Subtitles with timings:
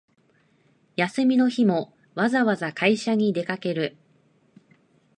[0.95, 3.97] 休みの日もわざわざ会社に出かける